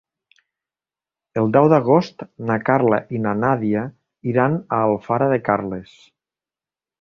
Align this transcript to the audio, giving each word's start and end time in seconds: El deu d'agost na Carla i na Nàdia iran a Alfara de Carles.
El 1.41 1.49
deu 1.57 1.67
d'agost 1.73 2.25
na 2.51 2.57
Carla 2.69 2.99
i 3.17 3.21
na 3.27 3.35
Nàdia 3.43 3.85
iran 4.33 4.57
a 4.79 4.81
Alfara 4.89 5.29
de 5.35 5.39
Carles. 5.51 5.95